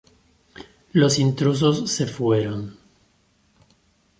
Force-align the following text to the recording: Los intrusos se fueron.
Los 0.93 1.19
intrusos 1.19 1.91
se 1.91 2.07
fueron. 2.07 2.75